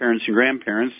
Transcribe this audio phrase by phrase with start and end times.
[0.00, 0.96] parents and grandparents.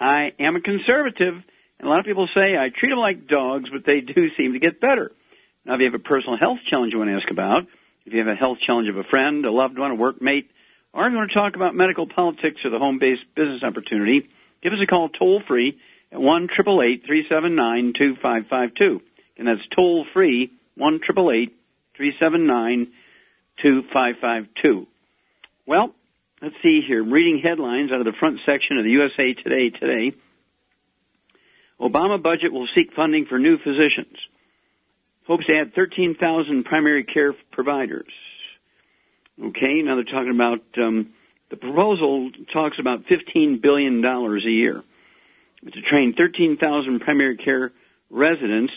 [0.00, 3.68] I am a conservative, and a lot of people say I treat them like dogs,
[3.70, 5.12] but they do seem to get better.
[5.66, 7.66] Now, if you have a personal health challenge you want to ask about,
[8.06, 10.46] if you have a health challenge of a friend, a loved one, a workmate,
[10.92, 14.30] or if you want to talk about medical politics or the home-based business opportunity,
[14.62, 15.78] give us a call toll free
[16.12, 19.02] at one triple eight three seven nine two five five two,
[19.36, 21.56] and that's toll free one triple eight
[21.96, 22.92] three seven nine
[23.60, 24.86] two five five two.
[25.66, 25.94] Well,
[26.42, 27.02] let's see here.
[27.02, 30.16] Reading headlines out of the front section of the USA Today today.
[31.80, 34.16] Obama budget will seek funding for new physicians
[35.30, 38.12] hopes to add 13,000 primary care providers.
[39.40, 41.10] Okay, now they're talking about um,
[41.50, 44.82] the proposal talks about 15 billion dollars a year
[45.72, 47.70] to train 13,000 primary care
[48.10, 48.72] residents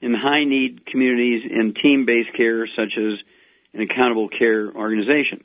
[0.00, 3.18] in high need communities in team-based care such as
[3.74, 5.44] an accountable care organization.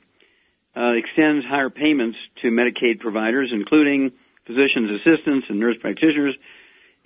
[0.76, 4.12] Uh, extends higher payments to Medicaid providers, including
[4.46, 6.36] physicians' assistants and nurse practitioners,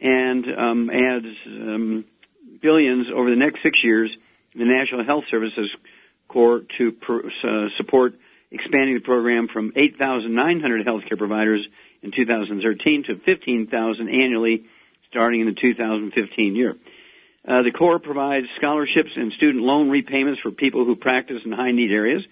[0.01, 2.05] and um, adds um,
[2.61, 4.15] billions over the next six years
[4.53, 5.71] in the National Health Services
[6.29, 8.15] Corps to pr- uh, support
[8.51, 11.67] expanding the program from 8,900 healthcare providers
[12.03, 14.67] in 2013 to 15,000 annually
[15.09, 16.77] starting in the 2015 year.
[17.47, 21.73] Uh, the Corps provides scholarships and student loan repayments for people who practice in high
[21.73, 22.25] need areas.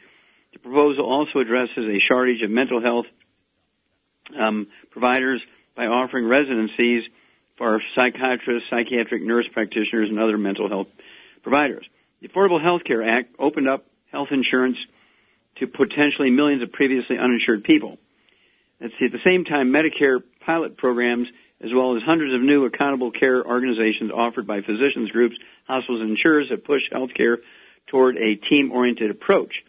[0.53, 3.07] The proposal also addresses a shortage of mental health
[4.39, 5.43] um, providers
[5.75, 7.05] by offering residencies
[7.57, 10.89] for psychiatrists, psychiatric nurse practitioners, and other mental health
[11.43, 11.87] providers.
[12.21, 14.79] The Affordable Health Care Act opened up health insurance
[15.57, 17.99] to potentially millions of previously uninsured people.
[18.81, 21.29] At the same time, Medicare pilot programs,
[21.61, 25.37] as well as hundreds of new accountable care organizations offered by physicians groups,
[25.67, 27.39] hospitals, and insurers have pushed healthcare
[27.87, 29.65] toward a team-oriented approach.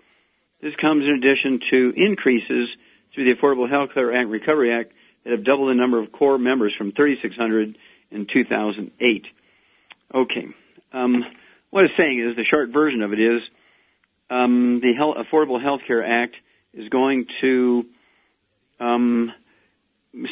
[0.64, 2.70] This comes in addition to increases
[3.14, 4.94] through the Affordable Health Care Act Recovery Act
[5.26, 7.78] that have doubled the number of Corps members from 3,600
[8.12, 9.28] in 2008.
[10.16, 10.48] Okay.
[10.94, 11.26] Um,
[11.70, 13.42] what it's saying is the short version of it is
[14.30, 16.38] um, the Affordable Health Care Act
[16.74, 17.86] is going to
[18.80, 19.34] um,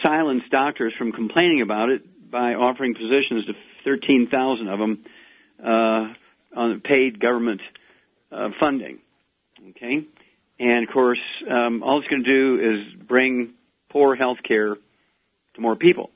[0.02, 3.54] silence doctors from complaining about it by offering positions to
[3.84, 5.04] 13,000 of them
[5.62, 6.14] uh,
[6.56, 7.60] on paid government
[8.32, 9.00] uh, funding.
[9.72, 10.06] Okay,
[10.62, 13.56] and of course, um, all it's going to do is bring
[13.90, 16.12] poor health care to more people.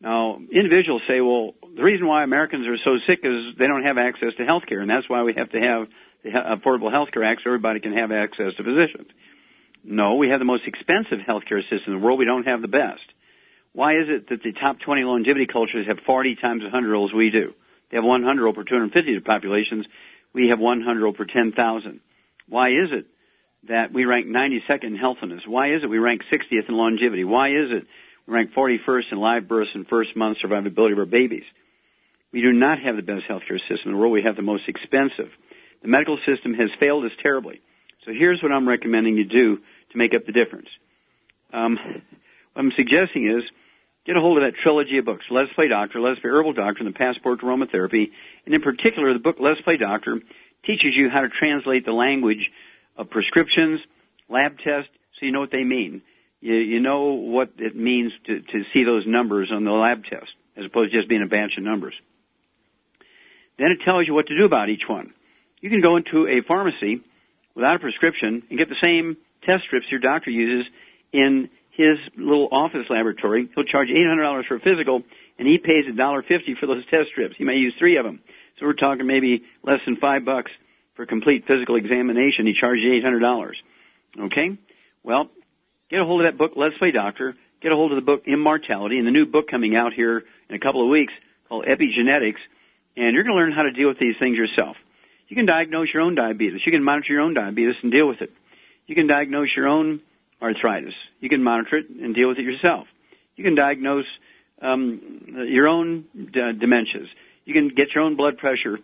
[0.00, 3.98] Now, individuals say, well, the reason why Americans are so sick is they don't have
[3.98, 5.88] access to health care, and that's why we have to have
[6.22, 9.08] the Affordable Health Care Act so everybody can have access to physicians.
[9.82, 12.20] No, we have the most expensive healthcare system in the world.
[12.20, 13.02] We don't have the best.
[13.72, 17.12] Why is it that the top 20 longevity cultures have 40 times 100 year olds
[17.12, 17.54] we do?
[17.90, 19.86] They have 100 year old per 250 populations.
[20.32, 22.00] We have 100 year old per 10,000.
[22.48, 23.06] Why is it
[23.68, 25.42] that we rank 92nd in healthiness?
[25.46, 27.24] Why is it we rank 60th in longevity?
[27.24, 27.86] Why is it
[28.26, 31.44] we rank 41st in live births and first month survivability of our babies?
[32.32, 34.12] We do not have the best healthcare system in the world.
[34.12, 35.30] We have the most expensive.
[35.82, 37.60] The medical system has failed us terribly.
[38.04, 39.58] So here's what I'm recommending you do
[39.92, 40.68] to make up the difference.
[41.52, 42.02] Um, what
[42.56, 43.44] I'm suggesting is
[44.04, 46.84] get a hold of that trilogy of books, Let's Play Doctor, Let's Play Herbal Doctor,
[46.84, 48.10] and the Passport to Aromatherapy.
[48.44, 50.20] And in particular, the book Let's Play Doctor
[50.64, 52.50] teaches you how to translate the language
[52.96, 53.80] of prescriptions,
[54.28, 56.02] lab tests, so you know what they mean.
[56.40, 60.30] You, you know what it means to, to see those numbers on the lab test,
[60.56, 61.94] as opposed to just being a batch of numbers.
[63.58, 65.14] Then it tells you what to do about each one.
[65.60, 67.00] You can go into a pharmacy
[67.54, 70.70] without a prescription and get the same test strips your doctor uses
[71.12, 73.48] in his little office laboratory.
[73.54, 75.02] He'll charge you $800 for a physical,
[75.38, 77.36] and he pays $1.50 for those test strips.
[77.36, 78.20] He may use three of them.
[78.58, 80.52] So we're talking maybe less than five bucks
[80.94, 82.46] for complete physical examination.
[82.46, 83.54] He charges $800.
[84.20, 84.56] Okay?
[85.02, 85.28] Well,
[85.90, 87.36] get a hold of that book, Let's Play Doctor.
[87.60, 90.54] get a hold of the book Immortality and the new book coming out here in
[90.54, 91.12] a couple of weeks
[91.48, 92.38] called Epigenetics,
[92.96, 94.76] and you're going to learn how to deal with these things yourself.
[95.28, 96.64] You can diagnose your own diabetes.
[96.64, 98.30] You can monitor your own diabetes and deal with it.
[98.86, 100.00] You can diagnose your own
[100.40, 100.94] arthritis.
[101.20, 102.86] You can monitor it and deal with it yourself.
[103.34, 104.06] You can diagnose
[104.60, 107.08] um, your own d- dementias.
[107.44, 108.78] You can get your own blood pressure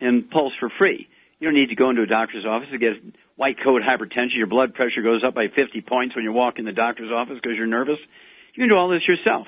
[0.00, 1.08] and pulse for free.
[1.44, 2.96] You don't need to go into a doctor's office to get
[3.36, 4.34] white coat hypertension.
[4.34, 7.34] Your blood pressure goes up by 50 points when you walk in the doctor's office
[7.34, 7.98] because you're nervous.
[8.54, 9.46] You can do all this yourself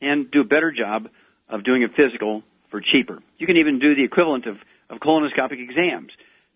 [0.00, 1.10] and do a better job
[1.50, 3.18] of doing a physical for cheaper.
[3.36, 4.56] You can even do the equivalent of,
[4.88, 6.12] of colonoscopic exams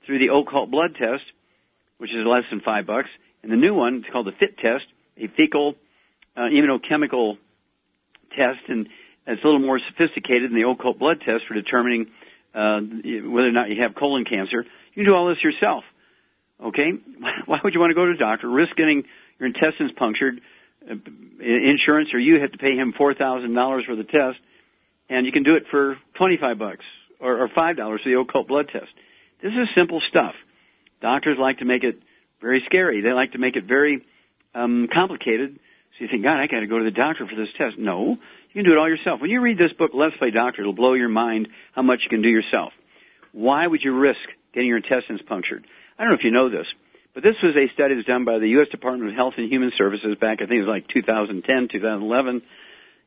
[0.06, 1.24] through the occult blood test,
[1.98, 3.10] which is less than five bucks.
[3.42, 4.86] And the new one, is called the FIT test,
[5.18, 5.74] a fecal
[6.34, 7.36] uh, immunochemical
[8.34, 8.88] test, and
[9.26, 12.06] it's a little more sophisticated than the occult blood test for determining
[12.54, 14.64] uh, whether or not you have colon cancer.
[14.98, 15.84] You do all this yourself.
[16.60, 16.90] Okay?
[17.46, 19.04] Why would you want to go to a doctor, risk getting
[19.38, 20.40] your intestines punctured,
[20.90, 20.96] uh,
[21.40, 24.40] insurance, or you have to pay him $4,000 for the test,
[25.08, 26.84] and you can do it for 25 bucks
[27.20, 28.90] or, or $5 for the occult blood test.
[29.40, 30.34] This is simple stuff.
[31.00, 32.02] Doctors like to make it
[32.40, 33.00] very scary.
[33.00, 34.04] They like to make it very
[34.52, 35.60] um, complicated.
[35.96, 37.78] So you think, God, I got to go to the doctor for this test.
[37.78, 39.20] No, you can do it all yourself.
[39.20, 42.08] When you read this book, Let's Play Doctor, it'll blow your mind how much you
[42.08, 42.72] can do yourself.
[43.30, 44.18] Why would you risk
[44.52, 45.66] getting your intestines punctured?
[45.98, 46.66] I don't know if you know this,
[47.14, 48.68] but this was a study that was done by the U.S.
[48.68, 52.42] Department of Health and Human Services back, I think it was like 2010, 2011,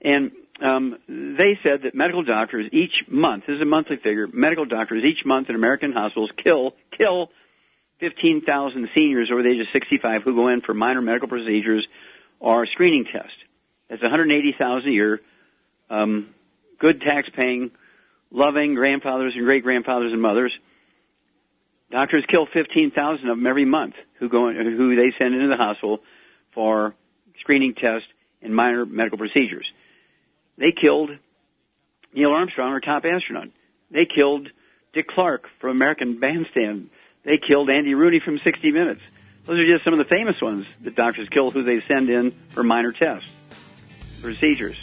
[0.02, 4.66] and um, they said that medical doctors each month, this is a monthly figure, medical
[4.66, 7.32] doctors each month in American hospitals kill kill
[8.00, 11.88] 15,000 seniors over the age of 65 who go in for minor medical procedures
[12.40, 13.38] or screening tests.
[13.90, 15.22] That's 180,000 a year.
[15.90, 16.34] Um,
[16.80, 17.72] good tax-paying,
[18.32, 20.52] loving grandfathers and great-grandfathers and mothers.
[21.92, 25.58] Doctors kill 15,000 of them every month who go in, who they send into the
[25.58, 26.00] hospital
[26.54, 26.96] for
[27.42, 28.08] screening tests
[28.42, 29.70] and minor medical procedures.
[30.58, 31.12] They killed
[32.14, 33.50] Neil Armstrong, our top astronaut.
[33.90, 34.50] They killed
[34.94, 36.90] Dick Clark from American Bandstand.
[37.24, 39.02] They killed Andy Rooney from 60 Minutes.
[39.46, 42.34] Those are just some of the famous ones that doctors kill who they send in
[42.50, 43.28] for minor tests,
[44.22, 44.78] procedures.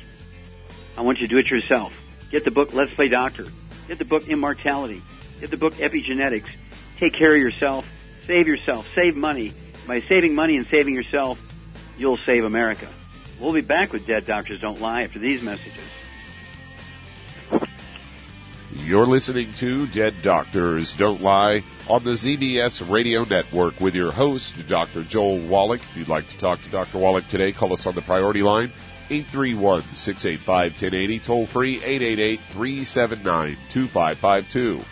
[0.97, 1.93] I want you to do it yourself.
[2.31, 3.47] Get the book Let's Play Doctor.
[3.87, 5.01] Get the book Immortality.
[5.41, 6.49] Get the book Epigenetics.
[6.99, 7.85] Take care of yourself.
[8.27, 8.87] Save yourself.
[8.95, 9.55] Save money.
[9.87, 11.39] By saving money and saving yourself,
[11.97, 12.93] you'll save America.
[13.41, 15.79] We'll be back with Dead Doctors Don't Lie after these messages.
[18.71, 24.55] You're listening to Dead Doctors Don't Lie on the ZBS Radio Network with your host,
[24.69, 25.05] Dr.
[25.05, 25.81] Joel Wallach.
[25.91, 26.99] If you'd like to talk to Dr.
[26.99, 28.73] Wallach today, call us on the priority line,
[29.09, 31.81] 831-685-1080, toll free,
[32.55, 34.85] 888-379-2552.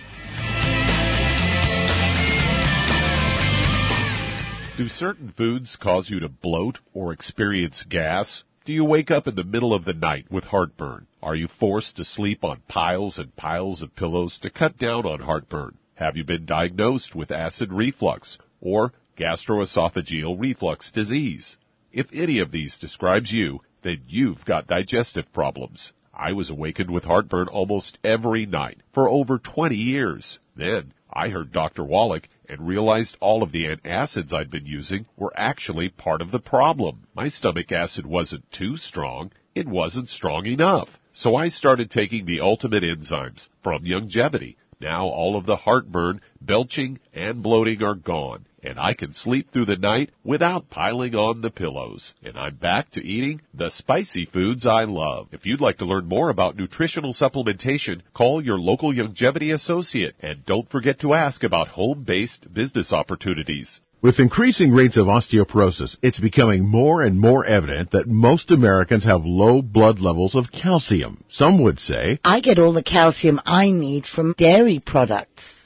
[4.77, 8.45] Do certain foods cause you to bloat or experience gas?
[8.67, 11.07] Do you wake up in the middle of the night with heartburn?
[11.23, 15.21] Are you forced to sleep on piles and piles of pillows to cut down on
[15.21, 15.79] heartburn?
[15.95, 21.57] Have you been diagnosed with acid reflux or gastroesophageal reflux disease?
[21.91, 25.95] If any of these describes you, then you've got digestive problems.
[26.13, 30.39] I was awakened with heartburn almost every night for over 20 years.
[30.55, 31.83] Then I heard Dr.
[31.83, 36.39] Wallach and realized all of the antacids I'd been using were actually part of the
[36.39, 37.07] problem.
[37.15, 40.89] My stomach acid wasn't too strong, it wasn't strong enough.
[41.13, 44.57] So I started taking the ultimate enzymes from Youngevity.
[44.81, 49.67] Now all of the heartburn, belching, and bloating are gone, and I can sleep through
[49.67, 52.15] the night without piling on the pillows.
[52.23, 55.29] And I'm back to eating the spicy foods I love.
[55.33, 60.45] If you'd like to learn more about nutritional supplementation, call your local Youngevity associate, and
[60.45, 63.81] don't forget to ask about home-based business opportunities.
[64.03, 69.25] With increasing rates of osteoporosis, it's becoming more and more evident that most Americans have
[69.25, 71.25] low blood levels of calcium.
[71.31, 75.66] Some would say, I get all the calcium I need from dairy products.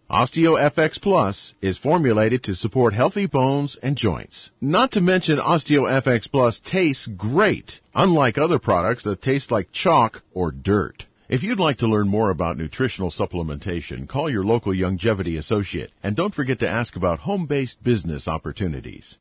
[0.11, 4.49] OsteoFX Plus is formulated to support healthy bones and joints.
[4.59, 10.51] Not to mention OsteoFX Plus tastes great, unlike other products that taste like chalk or
[10.51, 11.05] dirt.
[11.29, 16.13] If you'd like to learn more about nutritional supplementation, call your local Youngevity associate and
[16.13, 19.17] don't forget to ask about home-based business opportunities.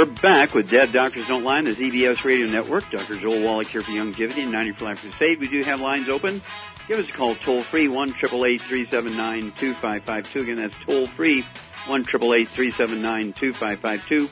[0.00, 2.84] We're back with Dead Doctors Don't Lie, on the ZBS Radio Network.
[2.90, 3.18] Dr.
[3.18, 5.38] Joel Wallach here for Youngevity and 90 for Life Crusade.
[5.38, 6.40] We do have lines open.
[6.88, 10.40] Give us a call toll free, 1 379 2552.
[10.40, 11.44] Again, that's toll free,
[11.86, 14.28] 1 379 2552.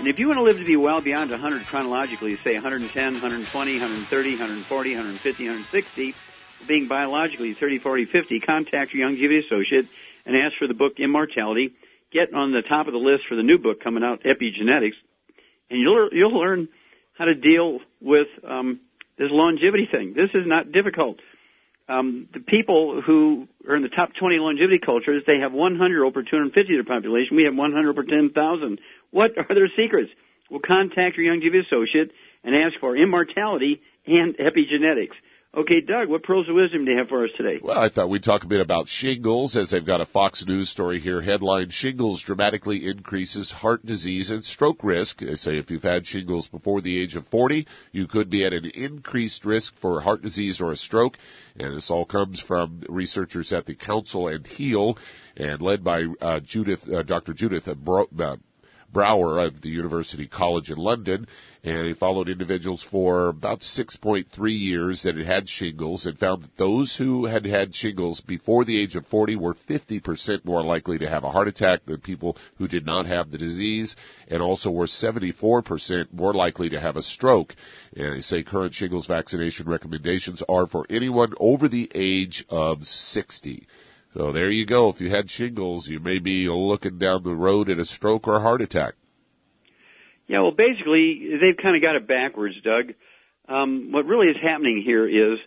[0.00, 3.72] And if you want to live to be well beyond 100 chronologically, say 110, 120,
[3.74, 6.14] 130, 140, 150, 160,
[6.66, 9.86] being biologically 30, 40, 50, contact your Youngevity associate
[10.26, 11.72] and ask for the book Immortality
[12.12, 14.96] get on the top of the list for the new book coming out, Epigenetics,
[15.70, 16.68] and you'll you'll learn
[17.16, 18.80] how to deal with um,
[19.18, 20.14] this longevity thing.
[20.14, 21.18] This is not difficult.
[21.88, 26.22] Um, the people who are in the top 20 longevity cultures, they have 100 over
[26.22, 27.34] 250 of their population.
[27.34, 28.80] We have 100 over 10,000.
[29.10, 30.10] What are their secrets?
[30.50, 32.12] Well, contact your Youngevity associate
[32.44, 35.14] and ask for immortality and epigenetics.
[35.58, 37.58] Okay, Doug, what pearls of wisdom do you have for us today?
[37.60, 40.68] Well, I thought we'd talk a bit about shingles, as they've got a Fox News
[40.68, 41.20] story here.
[41.20, 45.18] Headline, Shingles dramatically increases heart disease and stroke risk.
[45.18, 48.52] They say if you've had shingles before the age of 40, you could be at
[48.52, 51.18] an increased risk for heart disease or a stroke.
[51.58, 54.96] And this all comes from researchers at the Council and Heal,
[55.36, 57.32] and led by uh, Judith, uh, Dr.
[57.32, 58.36] Judith Bro- uh,
[58.92, 61.26] Brouwer of the University College in London,
[61.62, 64.26] and he followed individuals for about 6.3
[64.58, 68.80] years that had had shingles and found that those who had had shingles before the
[68.80, 72.68] age of 40 were 50% more likely to have a heart attack than people who
[72.68, 73.96] did not have the disease,
[74.28, 77.54] and also were 74% more likely to have a stroke.
[77.94, 83.66] And they say current shingles vaccination recommendations are for anyone over the age of 60.
[84.14, 84.88] So there you go.
[84.88, 88.36] If you had shingles, you may be looking down the road at a stroke or
[88.36, 88.94] a heart attack.
[90.26, 92.94] Yeah, well, basically, they've kind of got it backwards, Doug.
[93.48, 95.38] Um, what really is happening here is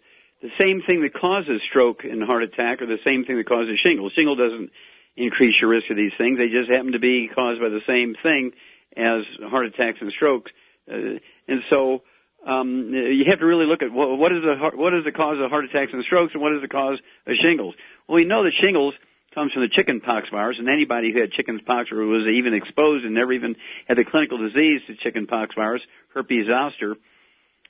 [0.41, 3.79] the same thing that causes stroke and heart attack, or the same thing that causes
[3.79, 4.13] shingles.
[4.13, 4.71] Shingle doesn't
[5.15, 8.15] increase your risk of these things; they just happen to be caused by the same
[8.23, 8.53] thing
[8.97, 10.51] as heart attacks and strokes.
[10.91, 12.01] Uh, and so,
[12.45, 15.37] um, you have to really look at what, what is the what is the cause
[15.39, 17.75] of heart attacks and strokes, and what is the cause of shingles.
[18.11, 18.93] Well, we know that shingles
[19.33, 22.53] comes from the chicken pox virus, and anybody who had chicken pox or was even
[22.53, 23.55] exposed and never even
[23.87, 25.81] had the clinical disease to chicken pox virus,
[26.13, 26.97] herpes zoster,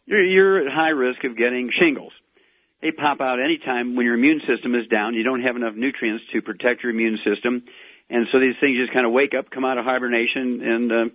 [0.07, 2.11] you're, you're at high risk of getting shingles.
[2.81, 5.13] They pop out anytime when your immune system is down.
[5.13, 7.61] You don't have enough nutrients to protect your immune system,
[8.09, 11.05] and so these things just kind of wake up, come out of hibernation, and uh,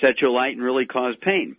[0.00, 1.58] set you alight and really cause pain.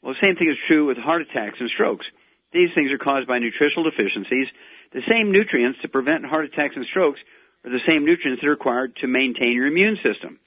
[0.00, 2.06] Well, the same thing is true with heart attacks and strokes.
[2.52, 4.46] These things are caused by nutritional deficiencies.
[4.92, 7.20] The same nutrients to prevent heart attacks and strokes
[7.64, 10.38] are the same nutrients that are required to maintain your immune system.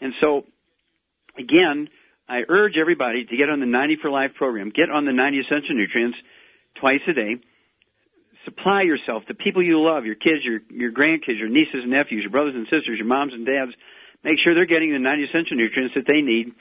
[0.00, 0.44] And so,
[1.36, 1.88] again,
[2.28, 4.70] I urge everybody to get on the 90 for Life program.
[4.70, 6.16] Get on the 90 essential nutrients
[6.76, 7.36] twice a day.
[8.44, 12.22] Supply yourself, the people you love, your kids, your, your grandkids, your nieces and nephews,
[12.22, 13.72] your brothers and sisters, your moms and dads.
[14.24, 16.52] Make sure they're getting the 90 essential nutrients that they need.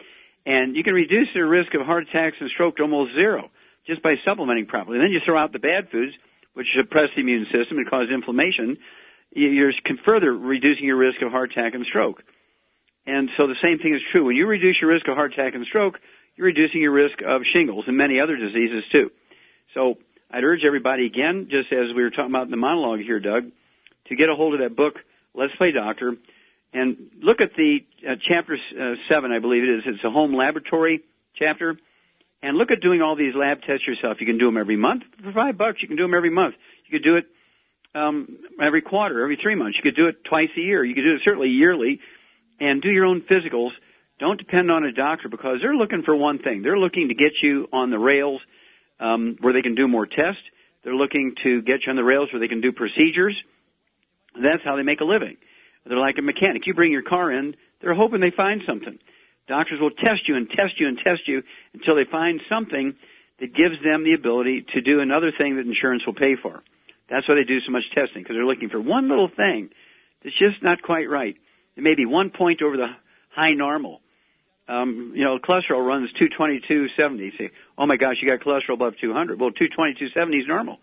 [0.46, 3.50] And you can reduce their risk of heart attacks and stroke to almost zero
[3.88, 4.98] just by supplementing properly.
[4.98, 6.14] And then you throw out the bad foods,
[6.54, 8.78] which suppress the immune system and cause inflammation
[9.34, 9.72] you're
[10.06, 12.24] further reducing your risk of heart attack and stroke.
[13.06, 14.26] And so the same thing is true.
[14.26, 16.00] When you reduce your risk of heart attack and stroke,
[16.36, 19.12] you're reducing your risk of shingles and many other diseases too.
[19.74, 19.98] So
[20.30, 23.52] I'd urge everybody again, just as we were talking about in the monologue here, Doug,
[24.06, 24.96] to get a hold of that book,
[25.34, 26.16] Let's Play Doctor,
[26.74, 29.84] and look at the uh, chapter uh, seven, I believe it is.
[29.86, 31.02] It's a home laboratory
[31.36, 31.78] chapter,
[32.42, 34.20] and look at doing all these lab tests yourself.
[34.20, 35.82] You can do them every month for five bucks.
[35.82, 36.56] You can do them every month.
[36.86, 37.26] You could do it
[37.94, 39.78] um, every quarter, every three months.
[39.78, 40.84] You could do it twice a year.
[40.84, 42.00] You could do it certainly yearly,
[42.60, 43.72] and do your own physicals.
[44.20, 46.62] Don't depend on a doctor because they're looking for one thing.
[46.62, 48.42] They're looking to get you on the rails
[49.00, 50.44] um, where they can do more tests.
[50.84, 53.36] They're looking to get you on the rails where they can do procedures.
[54.40, 55.38] That's how they make a living.
[55.86, 56.68] They're like a mechanic.
[56.68, 59.00] You bring your car in, they're hoping they find something.
[59.52, 61.44] Doctors will test you and test you and test you
[61.74, 62.96] until they find something
[63.42, 66.64] that gives them the ability to do another thing that insurance will pay for.
[67.10, 69.72] That's why they do so much testing because they're looking for one little thing
[70.24, 71.36] that's just not quite right.
[71.76, 72.96] It may be one point over the
[73.32, 74.00] high normal.
[74.70, 77.26] Um, you know, cholesterol runs 220, 270.
[77.26, 79.38] You say, oh my gosh, you got cholesterol above 200.
[79.38, 80.80] Well, 220, 270 is normal.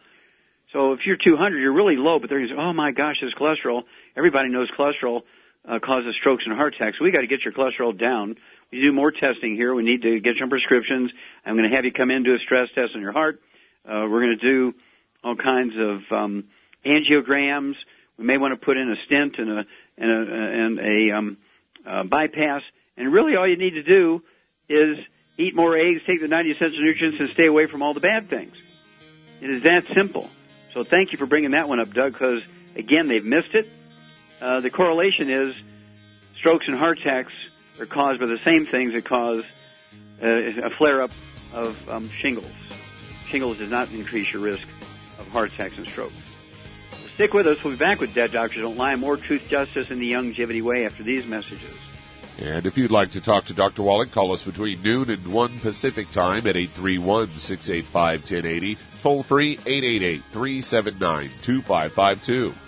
[0.74, 3.22] So if you're 200, you're really low, but they're going to say, oh my gosh,
[3.22, 3.84] this cholesterol.
[4.14, 5.22] Everybody knows cholesterol
[5.68, 6.98] uh, causes strokes and heart attacks.
[6.98, 8.36] So we got to get your cholesterol down.
[8.70, 9.74] We do more testing here.
[9.74, 11.10] We need to get some prescriptions.
[11.44, 13.40] I'm going to have you come in do a stress test on your heart.
[13.86, 14.74] Uh, we're going to do
[15.24, 16.44] all kinds of um,
[16.84, 17.76] angiograms.
[18.18, 21.36] We may want to put in a stent and a and a, and a um,
[21.86, 22.62] uh, bypass.
[22.98, 24.22] And really, all you need to do
[24.68, 24.98] is
[25.38, 28.28] eat more eggs, take the 90 essential nutrients, and stay away from all the bad
[28.28, 28.54] things.
[29.40, 30.28] It is that simple.
[30.74, 32.42] So thank you for bringing that one up, Doug, because
[32.76, 33.66] again, they've missed it.
[34.42, 35.54] Uh, the correlation is
[36.38, 37.32] strokes and heart attacks
[37.80, 39.44] are caused by the same things that cause
[40.22, 41.10] uh, a flare-up
[41.52, 42.52] of um, shingles.
[43.28, 44.66] Shingles does not increase your risk
[45.18, 46.14] of heart attacks and strokes.
[46.90, 47.58] So stick with us.
[47.62, 48.96] We'll be back with Dead Doctors Don't Lie.
[48.96, 51.74] More truth, justice, and the longevity way after these messages.
[52.38, 53.82] And if you'd like to talk to Dr.
[53.82, 58.76] Wallach, call us between noon and 1 Pacific time at 831-685-1080.
[59.02, 62.44] Toll free 888-379-2552.
[62.44, 62.67] When you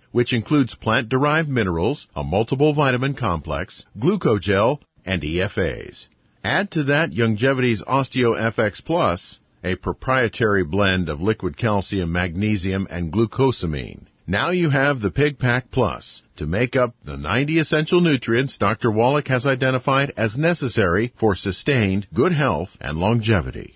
[0.11, 6.07] which includes plant-derived minerals, a multiple vitamin complex, glucogel, and EFAs.
[6.43, 14.05] Add to that Youngevity's OsteoFX Plus, a proprietary blend of liquid calcium, magnesium, and glucosamine.
[14.27, 18.89] Now you have the Pig Pack Plus to make up the 90 essential nutrients Dr.
[18.89, 23.75] Wallach has identified as necessary for sustained good health and longevity.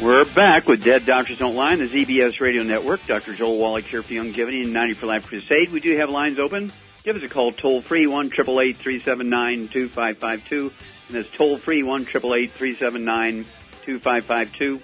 [0.00, 3.04] We're back with Dead Doctors Don't Lie on the ZBS Radio Network.
[3.08, 3.34] Dr.
[3.34, 5.72] Joel Wallach here for Youngevity and 90 for Life Crusade.
[5.72, 6.72] We do have lines open.
[7.02, 10.72] Give us a call toll free, 1 379 2552.
[11.08, 13.44] And that's toll free, 1 379
[13.82, 14.80] 2552.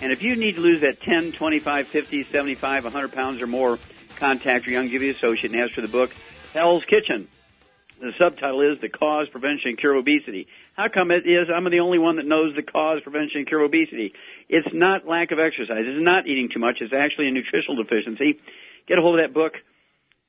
[0.00, 3.78] And if you need to lose that 10, 25, 50, 75, 100 pounds or more,
[4.16, 6.10] contact your Young Youngevity associate and ask for the book,
[6.54, 7.28] Hell's Kitchen.
[8.00, 10.46] The subtitle is The Cause, Prevention, and Cure of Obesity.
[10.78, 13.58] How come it is I'm the only one that knows the cause, prevention, and cure
[13.62, 14.12] of obesity?
[14.48, 15.82] It's not lack of exercise.
[15.84, 16.76] It's not eating too much.
[16.80, 18.38] It's actually a nutritional deficiency.
[18.86, 19.54] Get a hold of that book,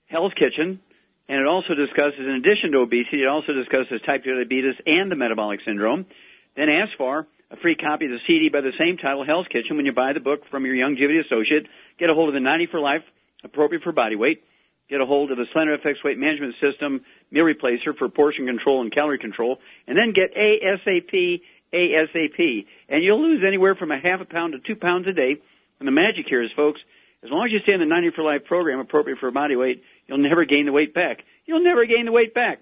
[0.07, 0.79] Hell's Kitchen,
[1.27, 5.11] and it also discusses, in addition to obesity, it also discusses type 2 diabetes and
[5.11, 6.07] the metabolic syndrome.
[6.55, 9.77] Then ask for a free copy of the CD by the same title, Hell's Kitchen,
[9.77, 11.67] when you buy the book from your Youngevity associate.
[11.99, 13.03] Get a hold of the 90 for Life,
[13.43, 14.43] appropriate for body weight.
[14.89, 18.81] Get a hold of the Slender FX Weight Management System meal replacer for portion control
[18.81, 21.41] and calorie control, and then get ASAP,
[21.73, 22.65] ASAP.
[22.87, 25.37] And you'll lose anywhere from a half a pound to two pounds a day.
[25.79, 26.81] And the magic here is, folks,
[27.23, 29.83] As long as you stay in the 90 for Life program, appropriate for body weight,
[30.07, 31.23] you'll never gain the weight back.
[31.45, 32.59] You'll never gain the weight back.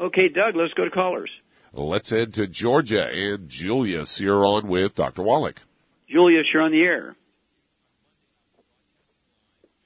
[0.00, 1.30] Okay, Doug, let's go to callers.
[1.72, 3.06] Let's head to Georgia.
[3.10, 5.22] And Julius, you're on with Dr.
[5.22, 5.60] Wallach.
[6.08, 7.16] Julius, you're on the air.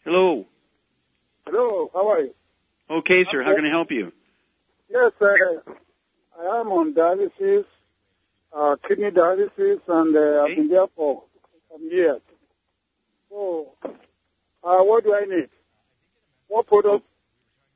[0.05, 0.47] Hello.
[1.47, 2.35] Hello, how are you?
[2.91, 3.43] Okay, sir.
[3.45, 4.13] How can I help you?
[4.91, 5.27] Yes, uh,
[6.41, 7.65] I am on dialysis,
[8.53, 11.23] uh, kidney dialysis, and uh, I've been there for
[11.71, 12.21] some years.
[13.29, 13.75] So,
[14.65, 15.51] uh, what do I need?
[16.49, 17.07] What product?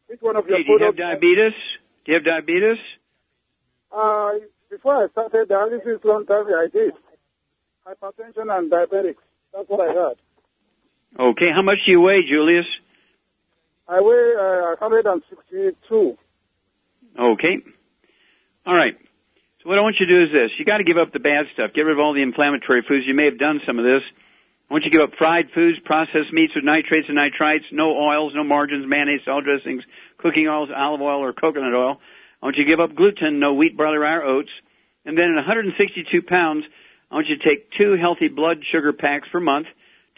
[0.09, 1.53] Which one of your Okay, do you have diabetes?
[2.05, 2.79] Do you have diabetes?
[3.93, 4.33] Uh,
[4.69, 6.93] before I started dialysis long time, I did.
[7.87, 9.23] Hypertension and diabetics.
[9.53, 10.17] That's what I had.
[11.21, 12.67] Okay, how much do you weigh, Julius?
[13.87, 16.19] I weigh uh, 162.
[17.19, 17.59] Okay.
[18.67, 18.97] All right.
[19.63, 20.51] So what I want you to do is this.
[20.59, 21.73] You got to give up the bad stuff.
[21.75, 23.07] Get rid of all the inflammatory foods.
[23.07, 24.03] You may have done some of this.
[24.71, 27.97] I want you to give up fried foods, processed meats with nitrates and nitrites, no
[27.97, 29.85] oils, no margarines, mayonnaise, salad dressings,
[30.17, 32.01] cooking oils, olive oil, or coconut oil.
[32.43, 34.51] I want you to give up gluten, no wheat, barley, rye, or oats.
[35.05, 36.65] And then at 162 pounds,
[37.11, 39.67] I want you to take two healthy blood sugar packs per month,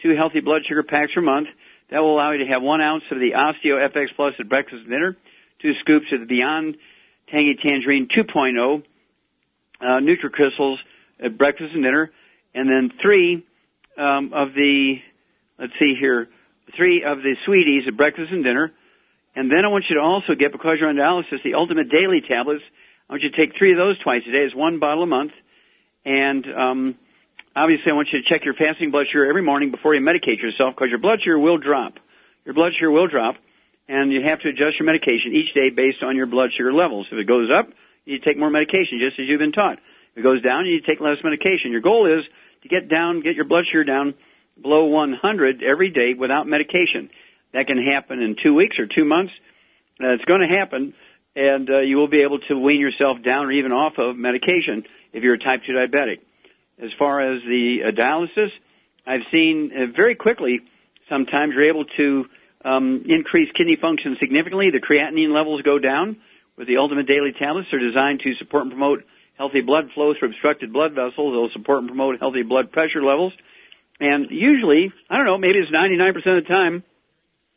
[0.01, 1.49] two healthy blood sugar packs per month.
[1.89, 4.81] That will allow you to have one ounce of the Osteo FX Plus at breakfast
[4.81, 5.15] and dinner,
[5.61, 6.77] two scoops of the Beyond
[7.29, 8.83] Tangy Tangerine 2.0
[9.79, 10.77] uh, NutriCrystals
[11.19, 12.11] at breakfast and dinner,
[12.53, 13.45] and then three
[13.97, 15.01] um, of the,
[15.57, 16.27] let's see here,
[16.75, 18.71] three of the sweeties at breakfast and dinner.
[19.35, 22.21] And then I want you to also get, because you're on dialysis, the Ultimate Daily
[22.21, 22.63] tablets.
[23.09, 24.43] I want you to take three of those twice a day.
[24.43, 25.31] It's one bottle a month.
[26.03, 26.95] And um,
[27.57, 30.41] obviously, I want you to check your fasting blood sugar every morning before you medicate
[30.41, 31.93] yourself, because your blood sugar will drop.
[32.45, 33.35] Your blood sugar will drop,
[33.89, 37.07] and you have to adjust your medication each day based on your blood sugar levels.
[37.11, 37.69] If it goes up,
[38.05, 39.79] you take more medication, just as you've been taught.
[40.13, 41.71] If it goes down, you take less medication.
[41.71, 42.23] Your goal is
[42.63, 44.13] to get down, get your blood sugar down
[44.61, 47.09] below 100 every day without medication.
[47.53, 49.33] That can happen in two weeks or two months.
[50.01, 50.93] Uh, it's going to happen,
[51.35, 54.85] and uh, you will be able to wean yourself down or even off of medication
[55.11, 56.19] if you're a type 2 diabetic.
[56.79, 58.51] As far as the uh, dialysis,
[59.03, 60.61] I've seen uh, very quickly
[61.09, 62.27] sometimes you're able to
[62.63, 64.69] um, increase kidney function significantly.
[64.69, 66.17] The creatinine levels go down
[66.55, 67.69] with the Ultimate Daily tablets.
[67.71, 69.05] They're designed to support and promote
[69.39, 71.33] healthy blood flow through obstructed blood vessels.
[71.33, 73.33] They'll support and promote healthy blood pressure levels.
[73.99, 76.83] And usually, I don't know, maybe it's 99% of the time,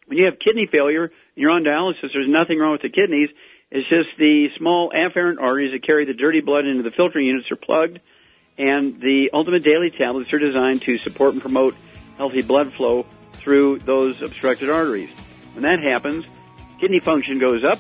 [0.06, 3.28] when you have kidney failure and you're on dialysis, there's nothing wrong with the kidneys.
[3.70, 7.50] It's just the small afferent arteries that carry the dirty blood into the filtering units
[7.52, 8.00] are plugged.
[8.61, 11.75] And the Ultimate Daily tablets are designed to support and promote
[12.18, 15.09] healthy blood flow through those obstructed arteries.
[15.55, 16.27] When that happens,
[16.79, 17.79] kidney function goes up,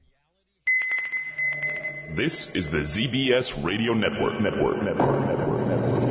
[2.15, 4.41] This is the ZBS Radio Network.
[4.41, 4.83] Network.
[4.83, 5.25] Network.
[5.25, 5.67] Network.
[5.67, 6.01] Network.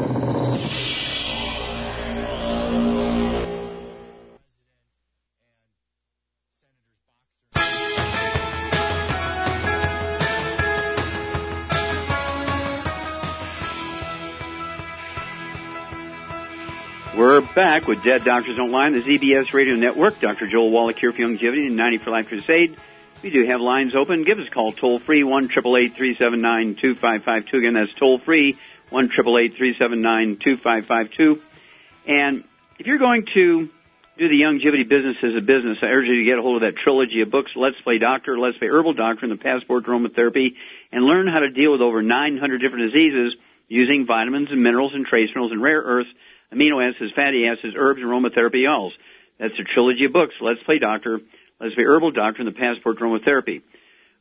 [17.18, 20.18] We're back with Dead Doctors Don't Lie, the ZBS Radio Network.
[20.18, 20.46] Dr.
[20.46, 22.74] Joel Wallach here for Youngevity and 90 for Life Crusade.
[23.22, 24.24] We do have lines open.
[24.24, 27.44] Give us a call toll free one triple eight three seven nine two five five
[27.44, 27.58] two.
[27.58, 28.56] Again, that's toll free
[28.88, 31.42] one triple eight three seven nine two five five two.
[32.06, 32.44] And
[32.78, 33.68] if you're going to
[34.16, 36.62] do the Youngevity business as a business, I urge you to get a hold of
[36.62, 39.90] that trilogy of books, Let's Play Doctor, Let's Play Herbal Doctor, and the Passport to
[39.90, 40.54] Aromatherapy,
[40.90, 43.36] and learn how to deal with over 900 different diseases
[43.68, 46.08] using vitamins and minerals and trace minerals and rare earths,
[46.54, 48.94] amino acids, fatty acids, herbs, and aromatherapy oils.
[49.38, 51.20] That's a trilogy of books, Let's Play Doctor,
[51.60, 53.60] Let's Play Herbal Doctor, and the Passport to Aromatherapy.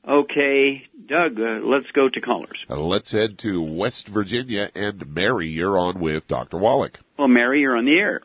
[0.06, 2.58] Okay, Doug, uh, let's go to callers.
[2.70, 6.58] Uh, let's head to West Virginia, and Mary, you're on with Dr.
[6.58, 7.00] Wallach.
[7.18, 8.22] Well, Mary, you're on the air.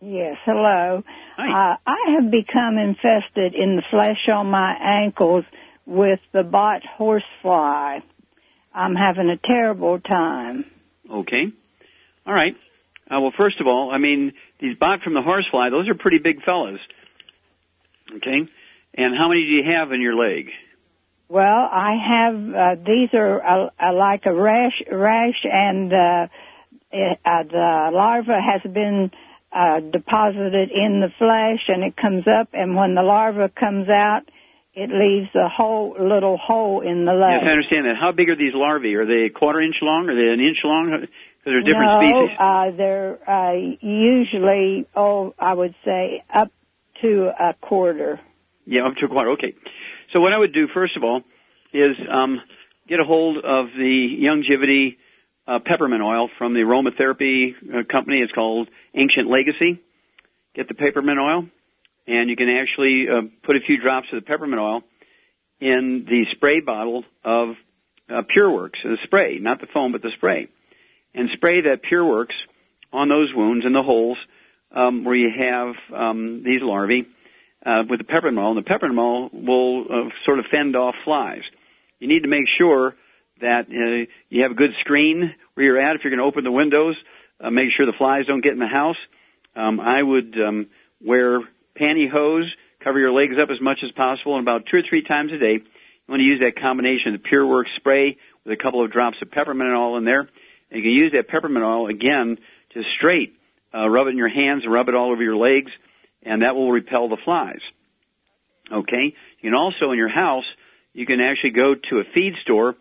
[0.00, 1.04] Yes, hello.
[1.36, 1.72] Hi.
[1.72, 5.44] Uh, I have become infested in the flesh on my ankles
[5.86, 8.00] with the bot horsefly.
[8.74, 10.64] I'm having a terrible time.
[11.08, 11.52] Okay.
[12.26, 12.56] All right.
[13.08, 16.18] Uh, well, first of all, I mean, these bot from the horsefly, those are pretty
[16.18, 16.80] big fellas.
[18.16, 18.48] Okay.
[18.94, 20.50] And how many do you have in your leg?
[21.28, 26.26] Well, I have uh, these are uh, uh, like a rash, rash, and uh,
[26.90, 29.10] it, uh, the larva has been
[29.50, 34.22] uh, deposited in the flesh, and it comes up, and when the larva comes out,
[34.74, 37.40] it leaves a whole little hole in the leg.
[37.40, 37.96] Yes, I understand that.
[37.96, 38.94] How big are these larvae?
[38.96, 40.10] Are they a quarter inch long?
[40.10, 40.90] Are they an inch long?
[40.90, 41.08] Because
[41.44, 42.36] they're different no, species.
[42.38, 46.52] uh, they're uh, usually, oh, I would say up
[47.02, 48.20] to a quarter.
[48.64, 49.30] Yeah, up to a quarter.
[49.32, 49.54] Okay.
[50.12, 51.22] So what I would do first of all
[51.72, 52.40] is um,
[52.88, 54.96] get a hold of the Youngevity
[55.46, 58.20] uh, peppermint oil from the aromatherapy uh, company.
[58.20, 59.80] It's called Ancient Legacy.
[60.54, 61.48] Get the peppermint oil,
[62.06, 64.82] and you can actually uh, put a few drops of the peppermint oil
[65.60, 67.56] in the spray bottle of
[68.08, 70.48] uh, PureWorks, the spray, not the foam, but the spray,
[71.14, 72.34] and spray that PureWorks
[72.92, 74.18] on those wounds and the holes
[74.72, 77.06] um, where you have um, these larvae
[77.64, 78.48] uh, with the peppermint oil.
[78.50, 81.42] And the peppermint oil will uh, sort of fend off flies.
[81.98, 82.96] You need to make sure
[83.40, 85.96] that uh, you have a good screen where you're at.
[85.96, 86.96] If you're going to open the windows,
[87.40, 88.96] uh, make sure the flies don't get in the house.
[89.54, 90.68] Um, I would um,
[91.00, 91.40] wear
[91.78, 92.48] pantyhose,
[92.80, 95.38] cover your legs up as much as possible, and about two or three times a
[95.38, 95.62] day, you
[96.08, 99.30] want to use that combination of the PureWorks spray with a couple of drops of
[99.30, 100.28] peppermint oil in there.
[100.70, 102.38] And you can use that peppermint oil again
[102.70, 103.36] to straight
[103.74, 105.70] uh, rub it in your hands and rub it all over your legs,
[106.22, 107.60] and that will repel the flies.
[108.70, 109.14] Okay.
[109.40, 110.46] You can also in your house,
[110.92, 112.76] you can actually go to a feed store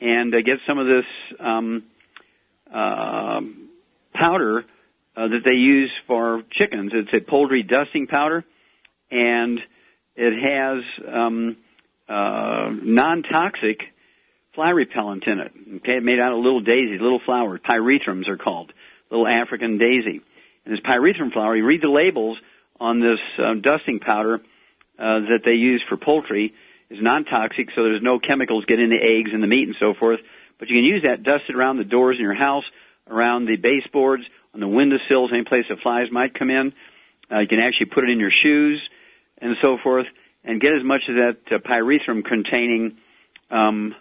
[0.00, 1.06] and uh, get some of this
[1.40, 1.84] um,
[2.72, 3.40] uh,
[4.12, 4.64] powder
[5.16, 6.92] uh, that they use for chickens.
[6.94, 8.44] It's a poultry dusting powder,
[9.10, 9.60] and
[10.14, 11.56] it has um,
[12.08, 13.92] uh, non-toxic
[14.54, 15.52] fly repellent in it.
[15.76, 17.60] Okay, made out of little daisies, little flowers.
[17.60, 18.72] Pyrethrum are called.
[19.10, 20.22] Little African daisy.
[20.66, 22.38] This pyrethrum flower, you read the labels
[22.80, 24.40] on this uh, dusting powder
[24.98, 26.54] uh, that they use for poultry
[26.90, 29.94] is non-toxic, so there's no chemicals get in the eggs and the meat and so
[29.94, 30.20] forth.
[30.58, 32.64] But you can use that, dust it around the doors in your house,
[33.08, 34.24] around the baseboards,
[34.54, 36.72] on the windowsills, any place that flies might come in.
[37.30, 38.80] Uh, you can actually put it in your shoes
[39.38, 40.06] and so forth,
[40.44, 42.96] and get as much of that uh, pyrethrum containing
[43.50, 43.94] um,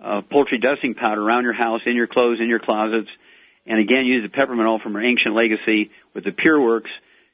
[0.00, 3.10] uh, poultry dusting powder around your house, in your clothes, in your closets.
[3.68, 6.90] And again, use the peppermint oil from our ancient legacy with the Pure Works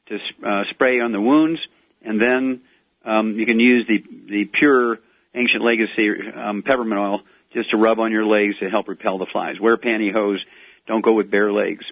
[0.07, 1.61] to uh, spray on the wounds,
[2.03, 2.61] and then
[3.05, 4.99] um, you can use the the pure
[5.35, 9.27] ancient legacy um, peppermint oil just to rub on your legs to help repel the
[9.27, 9.61] flies.
[9.61, 10.41] Wear pantyhose.
[10.87, 11.85] Don't go with bare legs.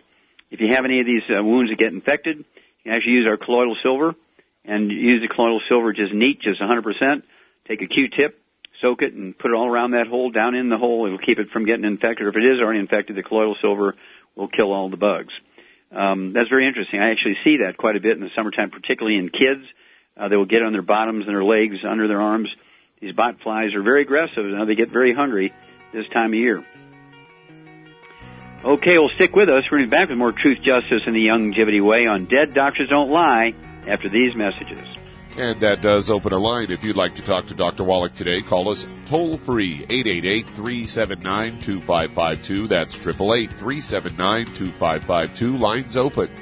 [0.51, 2.45] If you have any of these uh, wounds that get infected, you
[2.85, 4.15] can actually use our colloidal silver
[4.65, 7.23] and use the colloidal silver just neat, just 100%.
[7.69, 8.39] Take a Q-tip,
[8.81, 11.07] soak it, and put it all around that hole, down in the hole.
[11.07, 12.27] It'll keep it from getting infected.
[12.27, 13.95] If it is already infected, the colloidal silver
[14.37, 15.33] will kill all the bugs.
[15.91, 17.01] Um, that's very interesting.
[17.01, 19.65] I actually see that quite a bit in the summertime, particularly in kids.
[20.17, 22.55] Uh, they will get on their bottoms and their legs, under their arms.
[23.01, 24.45] These bot flies are very aggressive.
[24.45, 25.53] Now they get very hungry
[25.93, 26.65] this time of year.
[28.65, 29.65] Okay, well stick with us.
[29.71, 32.55] We're going to be back with more truth, justice, and the longevity way on Dead
[32.55, 33.55] Doctors Don't Lie
[33.89, 34.87] after these messages.
[35.37, 36.71] And that does open a line.
[36.71, 37.85] If you'd like to talk to Dr.
[37.85, 39.87] Wallach today, call us toll free
[40.57, 42.69] 888-379-2552.
[42.69, 45.59] That's 888-379-2552.
[45.59, 46.42] Lines open.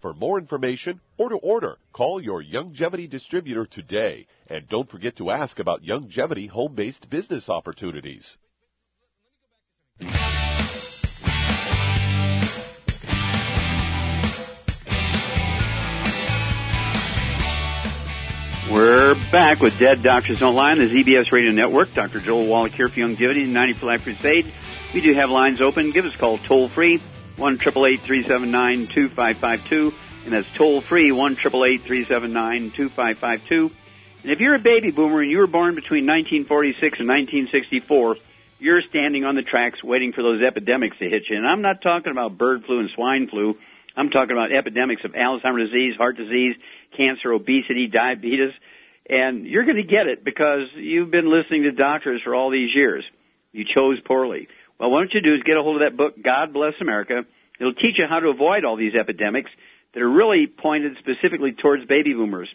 [0.00, 4.26] For more information or to order, call your Youngevity distributor today.
[4.46, 8.36] And don't forget to ask about Youngevity home based business opportunities.
[18.70, 21.88] We're back with Dead Doctors Don't Lie on the ZBS Radio Network.
[21.94, 22.20] Dr.
[22.20, 24.44] Joel Wallach here for Youngevity, 90 for Life Crusade.
[24.94, 25.90] We do have lines open.
[25.90, 27.00] Give us a call toll free,
[27.38, 29.94] 1 379 2552.
[30.24, 33.70] And that's toll free, 1 379 2552.
[34.22, 38.16] And if you're a baby boomer and you were born between 1946 and 1964,
[38.58, 41.36] you're standing on the tracks waiting for those epidemics to hit you.
[41.36, 43.56] And I'm not talking about bird flu and swine flu.
[43.96, 46.56] I'm talking about epidemics of Alzheimer's disease, heart disease,
[46.96, 48.52] cancer, obesity, diabetes.
[49.08, 52.74] And you're going to get it because you've been listening to doctors for all these
[52.74, 53.04] years.
[53.52, 54.48] You chose poorly.
[54.78, 57.24] Well, what you do is get a hold of that book, God Bless America.
[57.58, 59.50] It'll teach you how to avoid all these epidemics
[59.92, 62.48] that are really pointed specifically towards baby boomers.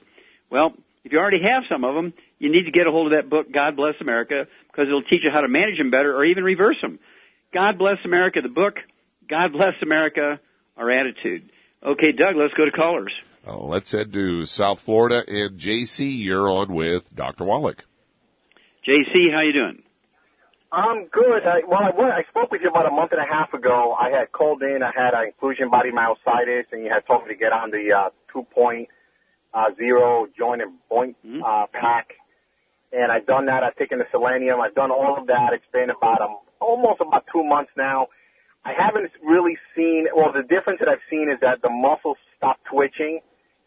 [0.50, 3.12] Well, if you already have some of them, you need to get a hold of
[3.12, 6.24] that book, God Bless America, because it'll teach you how to manage them better or
[6.24, 7.00] even reverse them.
[7.54, 8.76] God Bless America, the book,
[9.30, 10.40] God Bless America,
[10.78, 11.50] our attitude.
[11.84, 13.14] Okay, Doug, let's go to callers.
[13.46, 16.24] Uh, let's head to South Florida and JC.
[16.24, 17.44] You're on with Dr.
[17.44, 17.84] Wallach.
[18.88, 19.84] JC, how you doing?
[20.74, 21.46] I'm good.
[21.46, 23.94] I, well, I, I spoke with you about a month and a half ago.
[23.94, 24.82] I had called in.
[24.82, 27.94] I had an inclusion body myositis, and you had told me to get on the
[27.94, 28.88] uh, 2.0
[29.54, 31.44] uh, joint and point Mm-hmm.
[31.44, 32.14] uh, pack.
[32.92, 33.64] And I've done that.
[33.64, 34.60] I've taken the selenium.
[34.62, 35.54] I've done all of that.
[35.54, 38.08] It's been about um, almost about two months now.
[38.66, 40.08] I haven't really seen.
[40.16, 43.20] Well, the difference that I've seen is that the muscles stop twitching,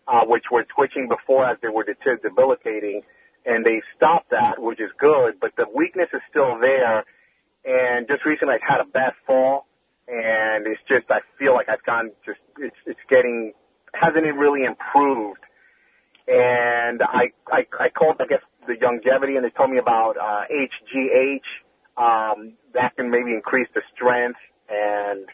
[0.08, 3.02] uh, which were twitching before as they were debilitating,
[3.46, 5.38] and they stopped that, which is good.
[5.40, 7.04] But the weakness is still there.
[7.64, 9.66] And just recently, I've had a bad fall,
[10.08, 13.52] and it's just I feel like I've gone just it's it's getting
[13.94, 15.40] hasn't it really improved.
[16.28, 20.44] And I I I called I guess the Youngevity, and they told me about uh,
[20.50, 21.40] HGH.
[21.96, 24.38] Um, that can maybe increase the strength
[24.68, 25.26] and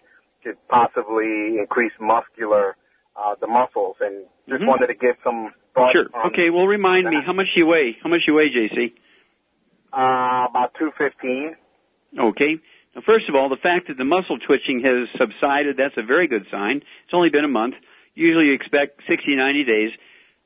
[0.45, 2.77] could possibly increase muscular
[3.17, 3.97] uh, the muscles.
[4.01, 4.69] And just Mhm.
[4.69, 5.93] wanted to get some thoughts.
[5.93, 6.07] Sure.
[6.15, 7.97] on, Okay, well, remind me, how much you weigh?
[8.03, 8.93] How much you weigh, JC?
[9.93, 11.57] Uh, about two fifteen.
[12.19, 12.59] Okay.
[12.95, 16.27] Now, first of all, the fact that the muscle twitching has subsided, that's a very
[16.29, 16.77] good sign.
[16.77, 17.75] It's only been a month.
[18.15, 19.91] Usually you expect 60, 90 days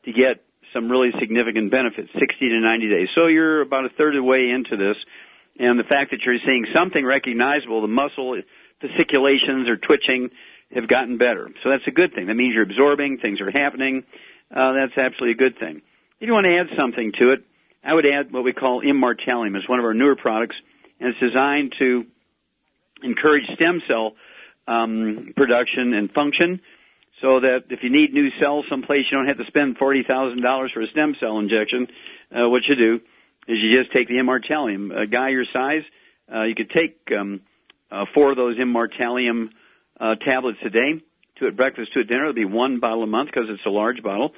[0.05, 3.09] to get some really significant benefits, 60 to 90 days.
[3.14, 4.97] So you're about a third of the way into this.
[5.59, 8.41] And the fact that you're seeing something recognizable, the muscle
[8.81, 10.31] fasciculations or twitching
[10.72, 11.49] have gotten better.
[11.62, 12.27] So that's a good thing.
[12.27, 14.05] That means you're absorbing, things are happening.
[14.55, 15.83] Uh, that's absolutely a good thing.
[16.21, 17.45] If you want to add something to it,
[17.85, 19.57] I would add what we call immortalium.
[19.57, 20.57] It's one of our newer products,
[20.99, 22.07] and it's designed to
[23.03, 24.15] encourage stem cell
[24.67, 26.61] um, production and function
[27.21, 30.81] so that if you need new cells someplace, you don't have to spend $40,000 for
[30.81, 31.89] a stem cell injection.
[32.31, 33.01] Uh, what you do
[33.49, 34.97] is you just take the immortalium.
[34.97, 35.83] A guy your size,
[36.33, 37.41] uh, you could take um,
[37.91, 39.51] uh, four of those immortalium
[39.99, 41.01] uh, tablets a day,
[41.39, 42.22] two at breakfast, two at dinner.
[42.22, 44.32] It'll be one bottle a month because it's a large bottle.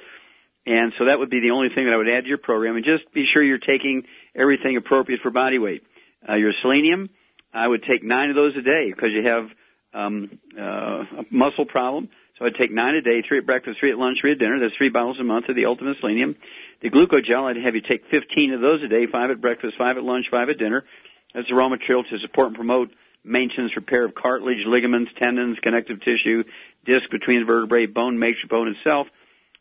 [0.65, 2.75] And so that would be the only thing that I would add to your program.
[2.75, 4.03] And just be sure you're taking
[4.35, 5.83] everything appropriate for body weight.
[6.27, 7.09] Uh, your selenium,
[7.53, 9.49] I would take nine of those a day because you have
[9.93, 12.09] um, uh, a muscle problem.
[12.37, 14.59] So I'd take nine a day, three at breakfast, three at lunch, three at dinner.
[14.59, 16.35] That's three bottles a month of the Ultimate Selenium.
[16.81, 19.97] The glucogel, I'd have you take 15 of those a day, five at breakfast, five
[19.97, 20.85] at lunch, five at dinner.
[21.33, 22.91] That's a raw material to support and promote
[23.23, 26.43] maintenance, repair of cartilage, ligaments, tendons, connective tissue,
[26.85, 29.07] disc between the vertebrae, bone matrix, bone itself,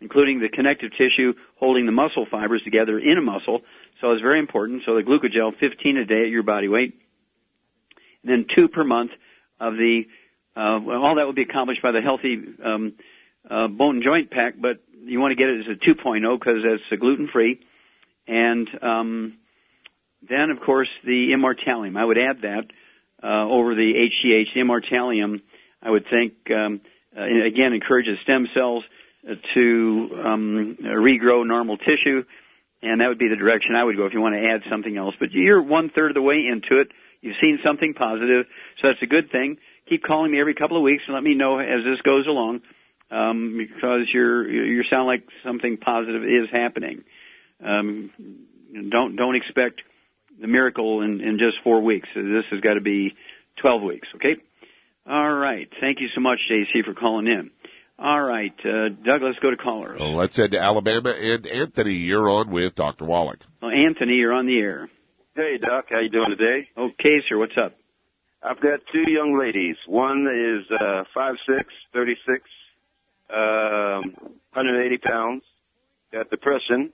[0.01, 3.63] including the connective tissue holding the muscle fibers together in a muscle.
[4.01, 4.83] So it's very important.
[4.87, 7.01] So the glucogel, 15 a day at your body weight.
[8.23, 9.11] And then two per month
[9.61, 10.07] of the,
[10.57, 12.95] uh, well, all that would be accomplished by the healthy, um,
[13.49, 16.97] uh, bone joint pack, but you want to get it as a 2.0 because a
[16.97, 17.61] gluten free.
[18.27, 19.39] And, um,
[20.29, 21.97] then of course the immortalium.
[21.97, 22.67] I would add that,
[23.23, 25.43] uh, over the HGH, the immortalium,
[25.83, 26.81] I would think, um,
[27.23, 28.85] again, encourages stem cells
[29.29, 32.25] uh, to um, regrow normal tissue,
[32.83, 34.97] and that would be the direction I would go if you want to add something
[34.97, 35.15] else.
[35.19, 36.89] But you're one third of the way into it.
[37.21, 38.47] You've seen something positive,
[38.81, 39.59] so that's a good thing.
[39.89, 42.61] Keep calling me every couple of weeks and let me know as this goes along,
[43.11, 47.05] um, because you're you sound like something positive is happening.
[47.65, 48.11] Um,
[48.91, 49.83] don't don't expect
[50.41, 52.09] the miracle in, in just four weeks.
[52.15, 53.17] This has got to be
[53.57, 54.37] 12 weeks, okay?
[55.09, 55.69] All right.
[55.81, 57.51] Thank you so much, JC, for calling in.
[57.99, 59.97] All right, uh, Doug, let's go to caller.
[59.99, 61.11] Well, let's head to Alabama.
[61.11, 63.05] And Anthony, you're on with Dr.
[63.07, 63.41] Wallach.
[63.61, 64.89] Well, Anthony, you're on the air.
[65.35, 65.87] Hey, Doc.
[65.91, 66.69] How you doing today?
[66.77, 67.37] Okay, sir.
[67.37, 67.75] What's up?
[68.41, 69.75] I've got two young ladies.
[69.87, 72.45] One is uh, five six, thirty six,
[73.31, 74.15] um,
[74.53, 75.43] 180 pounds.
[76.13, 76.93] Got depression,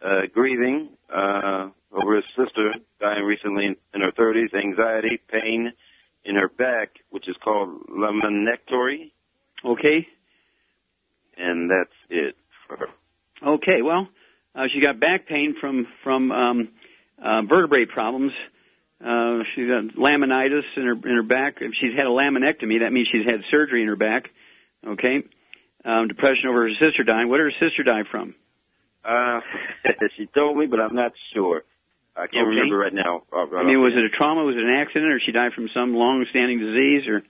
[0.00, 4.54] uh, grieving uh, over his sister dying recently in, in her 30s.
[4.54, 5.72] Anxiety, pain
[6.24, 9.10] in her back, which is called laminectomy,
[9.64, 10.06] Okay.
[11.36, 12.86] and that's it for her.
[13.54, 13.82] Okay.
[13.82, 14.08] Well,
[14.54, 16.68] uh, she got back pain from from um,
[17.20, 18.32] uh, vertebrae problems.
[19.04, 21.58] Uh, she's got laminitis in her in her back.
[21.60, 24.30] If she's had a laminectomy, that means she's had surgery in her back.
[24.86, 25.22] Okay.
[25.84, 27.28] Um, depression over her sister dying.
[27.28, 28.36] What did her sister die from?
[29.04, 29.40] Uh,
[30.16, 31.64] she told me, but I'm not sure.
[32.14, 33.22] I can't remember right now.
[33.32, 34.44] Uh, I mean, was it a trauma?
[34.44, 37.08] Was it an accident, or she died from some long-standing disease?
[37.08, 37.22] Or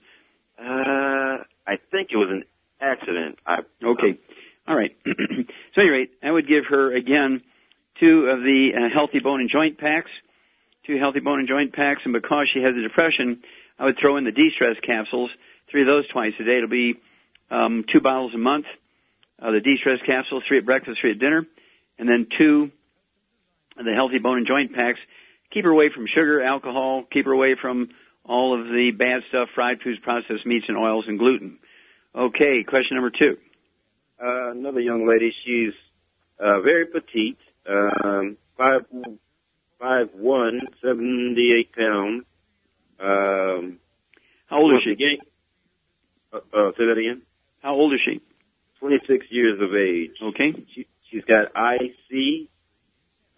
[0.59, 2.43] Uh, I think it was an
[2.81, 3.39] accident.
[3.45, 4.19] I, okay,
[4.67, 4.95] all right.
[5.05, 7.41] so, at any rate, I would give her again
[7.99, 10.11] two of the uh, healthy bone and joint packs,
[10.85, 13.41] two healthy bone and joint packs, and because she has the depression,
[13.79, 15.31] I would throw in the de-stress capsules,
[15.69, 16.57] three of those twice a day.
[16.57, 16.99] It'll be
[17.49, 18.65] um, two bottles a month.
[19.39, 21.45] Uh, the de-stress capsules, three at breakfast, three at dinner,
[21.97, 22.71] and then two
[23.77, 24.99] the healthy bone and joint packs.
[25.51, 27.03] Keep her away from sugar, alcohol.
[27.09, 27.89] Keep her away from
[28.25, 31.59] all of the bad stuff, fried foods, processed meats, and oils, and gluten.
[32.15, 33.37] Okay, question number two.
[34.23, 35.33] Uh, another young lady.
[35.45, 35.73] She's
[36.39, 38.85] uh, very petite, um, five
[39.79, 42.23] five one, seventy eight pounds.
[42.99, 43.79] Um,
[44.47, 44.91] How old is she?
[44.91, 45.17] Again,
[46.31, 47.23] uh, uh, say that again.
[47.61, 48.21] How old is she?
[48.79, 50.11] Twenty six years of age.
[50.21, 50.53] Okay.
[50.73, 52.49] She, she's got IC.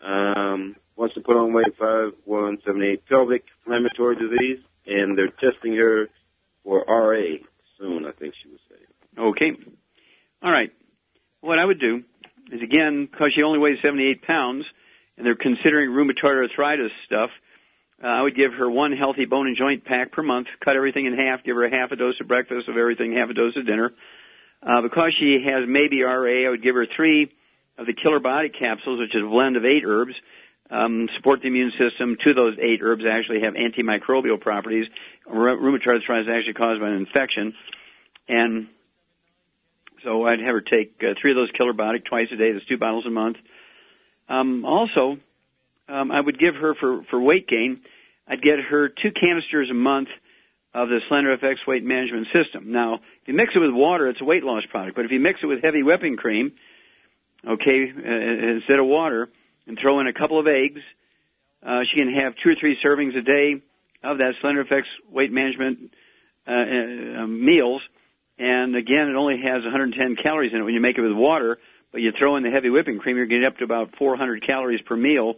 [0.02, 5.28] Um, wants to put on weight five one seventy eight pelvic inflammatory disease, and they're
[5.28, 6.10] testing her
[6.64, 7.38] for RA
[7.78, 8.06] soon.
[8.06, 9.28] I think she was saying.
[9.30, 9.54] Okay.
[10.42, 10.72] All right.
[11.42, 12.04] What I would do
[12.52, 14.66] is again, because she only weighs 78 pounds,
[15.18, 17.30] and they're considering rheumatoid arthritis stuff,
[18.04, 21.06] uh, I would give her one healthy bone and joint pack per month, cut everything
[21.06, 23.56] in half, give her a half a dose of breakfast of everything, half a dose
[23.56, 23.94] of dinner.
[24.62, 27.32] Uh, because she has maybe RA, I would give her three
[27.78, 30.16] of the Killer Biotic capsules, which is a blend of eight herbs,
[30.70, 32.18] um, support the immune system.
[32.22, 34.88] Two of those eight herbs actually have antimicrobial properties.
[35.30, 37.54] Rheumatoid arthritis is actually caused by an infection.
[38.28, 38.68] And
[40.04, 42.52] so I'd have her take uh, three of those Killer Biotic twice a day.
[42.52, 43.38] That's two bottles a month.
[44.28, 45.18] Um, also,
[45.88, 47.82] um, I would give her for, for weight gain,
[48.28, 50.10] I'd get her two canisters a month
[50.74, 52.72] of the Slender FX weight management system.
[52.72, 54.96] Now, if you mix it with water, it's a weight loss product.
[54.96, 56.54] But if you mix it with heavy whipping cream,
[57.48, 59.30] okay, uh, instead of water,
[59.68, 60.82] and throw in a couple of eggs,
[61.64, 63.62] uh, she can have two or three servings a day
[64.04, 65.94] of that Slender FX weight management
[66.48, 67.82] uh, uh, meals.
[68.38, 71.58] And again, it only has 110 calories in it when you make it with water,
[71.92, 74.82] but you throw in the heavy whipping cream, you're getting up to about 400 calories
[74.82, 75.36] per meal.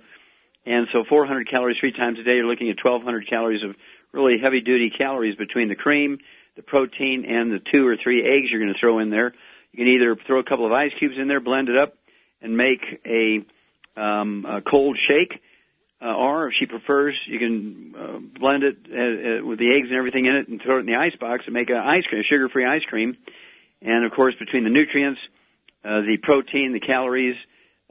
[0.66, 3.76] And so 400 calories three times a day, you're looking at 1200 calories of
[4.12, 6.20] really heavy duty calories between the cream,
[6.56, 9.34] the protein, and the two or three eggs you're going to throw in there.
[9.78, 11.94] You can either throw a couple of ice cubes in there, blend it up,
[12.42, 13.46] and make a,
[13.96, 15.40] um, a cold shake.
[16.02, 18.96] Uh, or if she prefers, you can uh, blend it uh,
[19.44, 21.44] uh, with the eggs and everything in it and throw it in the ice box
[21.46, 23.18] and make an ice cream, sugar-free ice cream.
[23.84, 25.20] And of course, between the nutrients,
[25.86, 27.36] uh, the protein, the calories,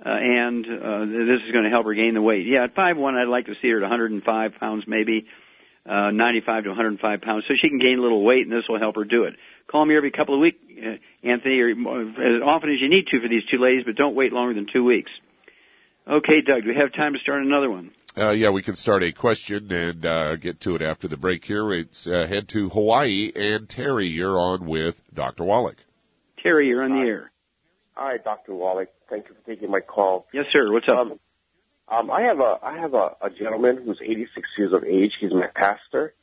[0.04, 2.48] uh, and uh, this is going to help her gain the weight.
[2.48, 5.26] Yeah, at five one, I'd like to see her at 105 pounds, maybe
[5.88, 8.80] uh, 95 to 105 pounds, so she can gain a little weight, and this will
[8.80, 9.36] help her do it.
[9.68, 13.20] Call me every couple of weeks, uh, Anthony, or as often as you need to
[13.20, 15.10] for these two ladies, but don't wait longer than two weeks.
[16.06, 17.90] Okay, Doug, do we have time to start another one?
[18.16, 21.44] Uh, yeah, we can start a question and uh, get to it after the break
[21.44, 21.72] here.
[21.74, 25.44] It's uh, head to Hawaii, and Terry, you're on with Dr.
[25.44, 25.76] Wallach.
[26.42, 27.30] Terry, you're on the air.
[27.94, 28.54] Hi, Dr.
[28.54, 28.88] Wallach.
[29.10, 30.26] Thank you for taking my call.
[30.32, 30.72] Yes, sir.
[30.72, 30.96] What's up?
[30.96, 31.20] Um,
[31.88, 35.16] um, I have a I have a, a gentleman who's 86 years of age.
[35.20, 36.14] He's my pastor,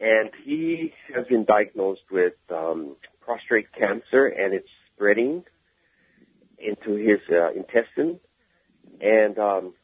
[0.00, 5.44] and he has been diagnosed with um, prostate cancer, and it's spreading
[6.58, 8.20] into his uh, intestine.
[9.00, 9.74] And um,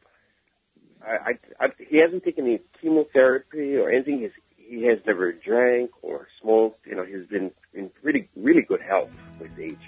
[1.07, 4.21] I, I, I, he hasn't taken any chemotherapy or anything.
[4.21, 6.87] He's, he has never drank or smoked.
[6.87, 9.79] You know, he's been in really really good health with age.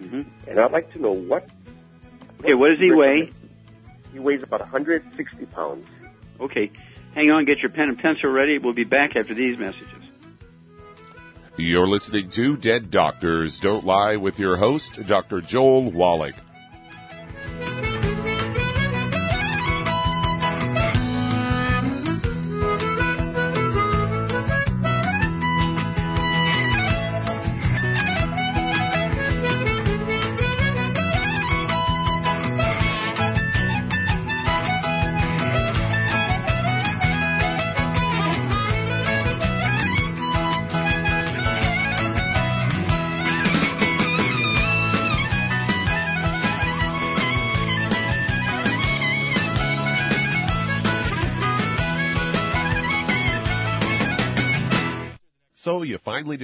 [0.00, 0.22] Mm-hmm.
[0.48, 1.48] And I'd like to know what.
[2.40, 3.30] Okay, what does he weigh?
[4.12, 5.88] He weighs about 160 pounds.
[6.40, 6.70] Okay,
[7.14, 8.58] hang on, get your pen and pencil ready.
[8.58, 9.88] We'll be back after these messages.
[11.56, 15.40] You're listening to Dead Doctors Don't Lie with your host, Dr.
[15.40, 16.34] Joel Wallach.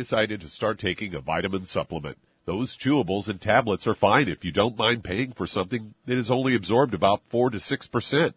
[0.08, 2.16] Decided to start taking a vitamin supplement.
[2.46, 6.30] Those chewables and tablets are fine if you don't mind paying for something that is
[6.30, 8.32] only absorbed about 4 to 6%.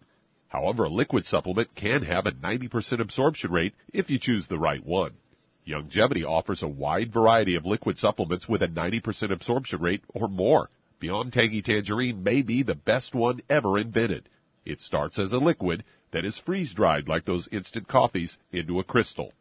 [0.50, 4.86] However, a liquid supplement can have a 90% absorption rate if you choose the right
[4.86, 5.14] one.
[5.66, 10.70] Youngevity offers a wide variety of liquid supplements with a 90% absorption rate or more.
[11.00, 14.28] Beyond Tangy Tangerine may be the best one ever invented.
[14.66, 18.84] It starts as a liquid that is freeze dried like those instant coffees into a
[18.84, 19.32] crystal.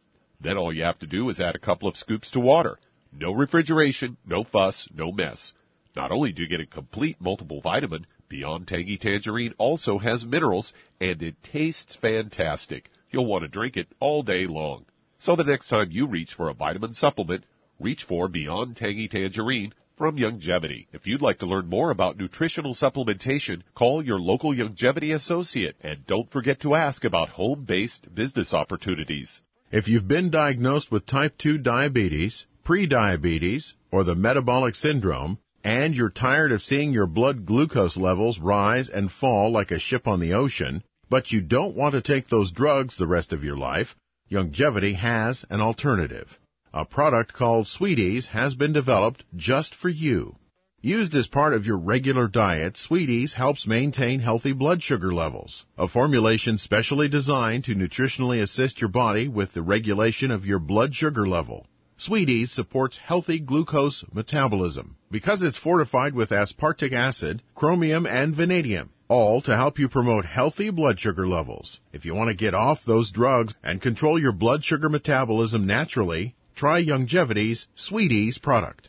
[0.40, 2.78] Then all you have to do is add a couple of scoops to water.
[3.12, 5.52] No refrigeration, no fuss, no mess.
[5.94, 10.72] Not only do you get a complete multiple vitamin, Beyond Tangy Tangerine also has minerals
[11.00, 12.88] and it tastes fantastic.
[13.10, 14.86] You'll want to drink it all day long.
[15.18, 17.44] So the next time you reach for a vitamin supplement,
[17.80, 20.86] reach for Beyond Tangy Tangerine from Youngevity.
[20.92, 26.06] If you'd like to learn more about nutritional supplementation, call your local Youngevity associate and
[26.06, 29.42] don't forget to ask about home-based business opportunities.
[29.72, 36.10] If you've been diagnosed with type 2 diabetes, prediabetes, or the metabolic syndrome, and you're
[36.10, 40.34] tired of seeing your blood glucose levels rise and fall like a ship on the
[40.34, 43.94] ocean, but you don't want to take those drugs the rest of your life,
[44.28, 46.36] Youngevity has an alternative.
[46.74, 50.36] A product called Sweeties has been developed just for you.
[50.82, 55.66] Used as part of your regular diet, Sweeties helps maintain healthy blood sugar levels.
[55.76, 60.94] A formulation specially designed to nutritionally assist your body with the regulation of your blood
[60.94, 61.66] sugar level.
[61.98, 69.42] Sweeties supports healthy glucose metabolism because it's fortified with aspartic acid, chromium, and vanadium, all
[69.42, 71.78] to help you promote healthy blood sugar levels.
[71.92, 76.36] If you want to get off those drugs and control your blood sugar metabolism naturally,
[76.54, 78.88] try Youngevity's Sweeties product.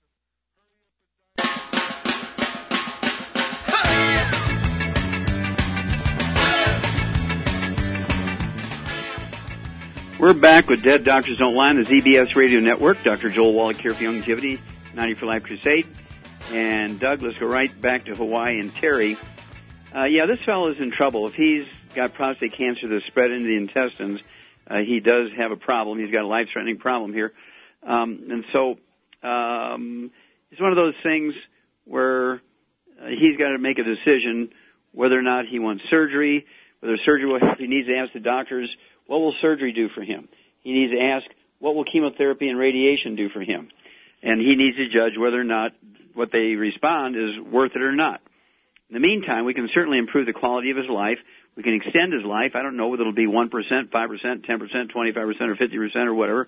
[10.21, 13.01] We're back with Dead Doctors Don't Lie on the ZBS Radio Network.
[13.03, 13.31] Dr.
[13.31, 14.59] Joel Wallach here for Youngevity,
[14.93, 15.87] 90 for Life Crusade.
[16.51, 19.17] And Doug, let's go right back to Hawaii and Terry.
[19.91, 21.27] Uh, yeah, this fellow is in trouble.
[21.27, 21.65] If he's
[21.95, 24.19] got prostate cancer that's spread into the intestines,
[24.67, 25.97] uh, he does have a problem.
[25.97, 27.33] He's got a life-threatening problem here.
[27.81, 28.77] Um, and so,
[29.27, 30.11] um,
[30.51, 31.33] it's one of those things
[31.85, 32.43] where
[33.01, 34.51] uh, he's got to make a decision
[34.91, 36.45] whether or not he wants surgery,
[36.79, 37.57] whether surgery will help.
[37.57, 38.69] He needs to ask the doctors,
[39.11, 40.29] what will surgery do for him?
[40.61, 41.25] He needs to ask,
[41.59, 43.67] what will chemotherapy and radiation do for him?
[44.23, 45.73] And he needs to judge whether or not
[46.13, 48.21] what they respond is worth it or not.
[48.89, 51.19] In the meantime, we can certainly improve the quality of his life.
[51.57, 52.55] We can extend his life.
[52.55, 56.47] I don't know whether it'll be 1%, 5%, 10%, 25% or 50% or whatever.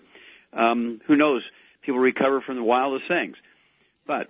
[0.54, 1.44] Um, who knows?
[1.82, 3.36] People recover from the wildest things.
[4.08, 4.30] But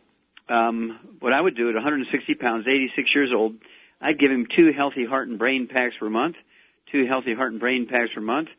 [0.50, 3.58] um, what I would do at 160 pounds, 86 years old,
[4.02, 6.36] I'd give him two healthy heart and brain packs per month–
[6.94, 8.50] two healthy heart and brain packs per month.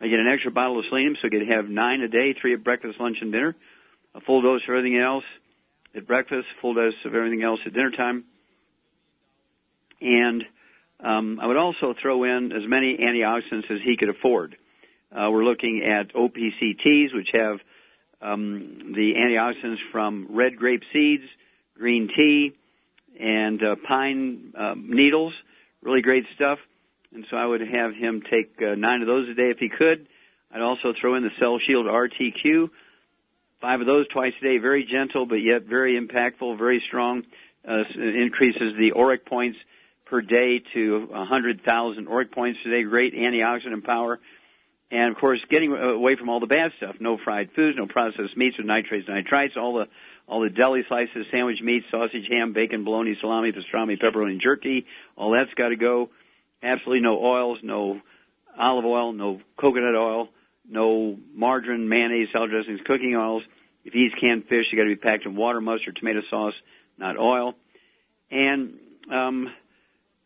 [0.00, 2.54] I get an extra bottle of selenium, so I could have nine a day, three
[2.54, 3.56] at breakfast, lunch, and dinner.
[4.14, 5.24] A full dose of everything else
[5.94, 8.24] at breakfast, full dose of everything else at dinner time.
[10.00, 10.44] And
[11.00, 14.56] um, I would also throw in as many antioxidants as he could afford.
[15.10, 17.58] Uh, we're looking at OPCTs, which have
[18.20, 21.24] um, the antioxidants from red grape seeds,
[21.76, 22.54] green tea,
[23.18, 25.34] and uh, pine uh, needles.
[25.82, 26.60] Really great stuff
[27.14, 29.68] and so I would have him take uh, nine of those a day if he
[29.68, 30.06] could.
[30.50, 32.70] I'd also throw in the Cell Shield RTQ,
[33.60, 37.24] five of those twice a day, very gentle but yet very impactful, very strong.
[37.66, 39.56] Uh, increases the ORAC points
[40.06, 42.82] per day to 100,000 ORAC points a day.
[42.82, 44.18] Great antioxidant power.
[44.90, 46.96] And of course, getting away from all the bad stuff.
[46.98, 49.88] No fried foods, no processed meats with nitrates, nitrites, all the
[50.28, 54.86] all the deli slices, sandwich meats, sausage, ham, bacon, bologna, salami, pastrami, pepperoni, jerky.
[55.16, 56.10] All that's got to go
[56.62, 58.00] absolutely no oils, no
[58.56, 60.28] olive oil, no coconut oil,
[60.68, 63.42] no margarine, mayonnaise, salad dressings, cooking oils.
[63.84, 66.54] If you eat canned fish, you got to be packed in water, mustard, tomato sauce,
[66.98, 67.54] not oil.
[68.30, 68.78] And
[69.10, 69.48] um,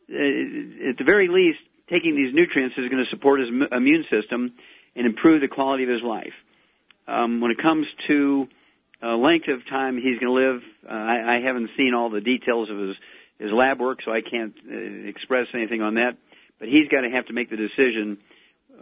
[0.08, 1.58] at the very least,
[1.88, 4.52] taking these nutrients is going to support his immune system
[4.94, 6.34] and improve the quality of his life.
[7.08, 8.48] Um, when it comes to
[9.02, 12.20] uh, length of time he's going to live, uh, I, I haven't seen all the
[12.20, 12.96] details of his
[13.38, 14.74] his lab work, so I can't uh,
[15.08, 16.16] express anything on that.
[16.58, 18.18] But he's got to have to make the decision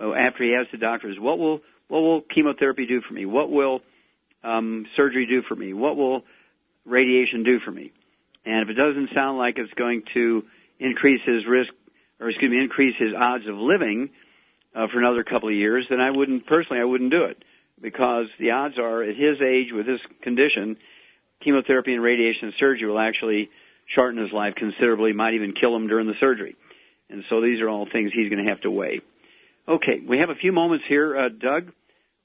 [0.01, 3.27] uh, after he asks the doctors, what will what will chemotherapy do for me?
[3.27, 3.83] What will
[4.43, 5.73] um, surgery do for me?
[5.73, 6.25] What will
[6.85, 7.93] radiation do for me?
[8.45, 10.45] And if it doesn't sound like it's going to
[10.79, 11.73] increase his risk,
[12.21, 14.11] or excuse me, increase his odds of living
[14.75, 17.43] uh, for another couple of years, then I wouldn't personally I wouldn't do it
[17.81, 20.79] because the odds are at his age with his condition,
[21.41, 23.51] chemotherapy and radiation surgery will actually
[23.87, 26.57] shorten his life considerably, might even kill him during the surgery.
[27.11, 29.01] And so these are all things he's going to have to weigh.
[29.69, 31.73] Okay, we have a few moments here, uh, Doug.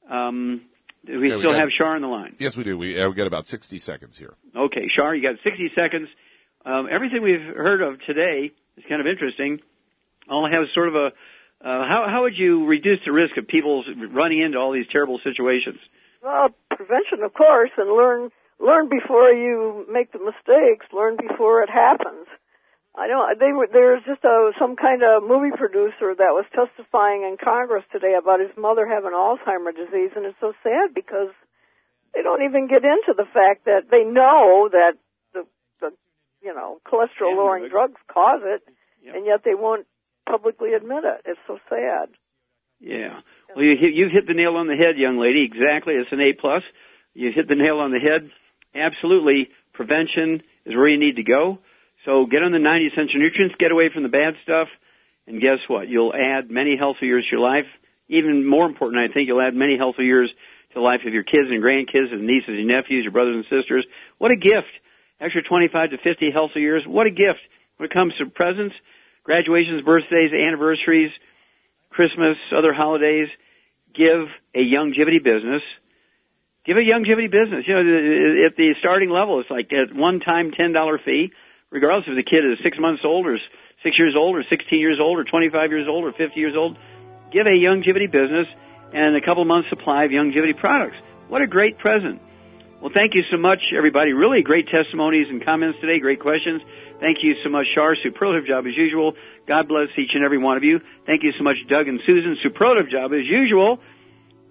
[0.09, 0.61] Um,
[1.05, 2.36] do we Yeah, we still got- have Shar on the line?
[2.39, 2.77] Yes, we do.
[2.77, 4.34] We, uh, we got about 60 seconds here.
[4.55, 6.09] Okay, Shar, you got 60 seconds.
[6.65, 9.61] Um, everything we've heard of today is kind of interesting.
[10.30, 11.13] All have sort of a
[11.61, 15.19] uh, how how would you reduce the risk of people running into all these terrible
[15.19, 15.77] situations?
[16.23, 20.86] Well, prevention, of course, and learn learn before you make the mistakes.
[20.93, 22.27] Learn before it happens.
[22.99, 23.67] I know they were.
[23.71, 28.41] There's just a some kind of movie producer that was testifying in Congress today about
[28.41, 31.31] his mother having Alzheimer's disease, and it's so sad because
[32.13, 34.99] they don't even get into the fact that they know that
[35.33, 35.47] the,
[35.79, 35.91] the
[36.43, 38.67] you know cholesterol lowering drugs cause it,
[39.15, 39.87] and yet they won't
[40.27, 41.21] publicly admit it.
[41.23, 42.09] It's so sad.
[42.81, 43.21] Yeah.
[43.55, 45.43] Well, you hit, you've hit the nail on the head, young lady.
[45.43, 45.95] Exactly.
[45.95, 46.63] It's an A plus.
[47.13, 48.29] You hit the nail on the head.
[48.75, 49.49] Absolutely.
[49.73, 51.59] Prevention is where you need to go.
[52.10, 54.68] So get on the 90 essential nutrients, get away from the bad stuff,
[55.28, 55.89] and guess what?
[55.89, 57.68] You'll add many healthy years to your life.
[58.07, 60.32] Even more important, I think you'll add many healthy years
[60.70, 63.45] to the life of your kids and grandkids and nieces and nephews, your brothers and
[63.45, 63.86] sisters.
[64.18, 64.72] What a gift.
[65.22, 66.84] Extra 25 to 50 healthy years.
[66.88, 67.41] What a gift.
[67.78, 68.74] When it comes to presents,
[69.24, 71.12] graduations, birthdays, anniversaries,
[71.91, 73.28] Christmas, other holidays,
[73.93, 75.62] give a Youngevity business.
[76.66, 77.68] Give a Youngevity business.
[77.68, 81.34] You know, at the starting level, it's like at one time $10 fee,
[81.72, 83.38] regardless if the kid is six months old or
[83.84, 86.78] six years old or 16 years old or 25 years old or 50 years old.
[87.32, 88.47] Give a Youngevity business
[88.91, 90.97] and a couple months supply of Youngevity products.
[91.28, 92.22] What a great present.
[92.82, 94.13] Well, thank you so much, everybody.
[94.13, 95.99] Really great testimonies and comments today.
[95.99, 96.61] Great questions.
[96.99, 97.95] Thank you so much, Shar.
[97.95, 99.15] Superlative job as usual.
[99.45, 100.80] God bless each and every one of you.
[101.05, 102.38] Thank you so much, Doug and Susan.
[102.41, 103.80] Superlative job as usual.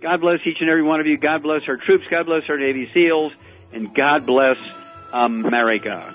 [0.01, 1.17] God bless each and every one of you.
[1.17, 2.05] God bless our troops.
[2.11, 3.33] God bless our Navy SEALs.
[3.73, 4.57] And God bless
[5.13, 6.15] America.